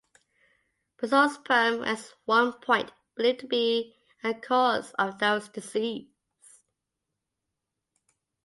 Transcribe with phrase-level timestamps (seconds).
[0.97, 6.09] Psorosperm was at one point believed to be the cause of Darier's disease.